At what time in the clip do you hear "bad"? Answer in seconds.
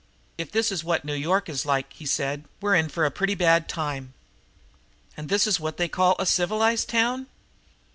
3.35-3.69